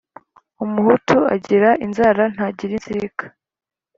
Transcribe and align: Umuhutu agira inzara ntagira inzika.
Umuhutu 0.63 1.17
agira 1.35 1.69
inzara 1.85 2.23
ntagira 2.33 2.73
inzika. 2.79 3.25